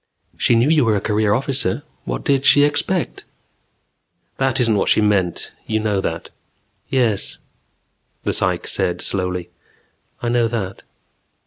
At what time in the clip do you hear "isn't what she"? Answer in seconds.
4.59-4.99